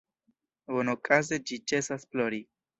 [0.77, 2.45] Bonokaze ĝi ĉesas plori.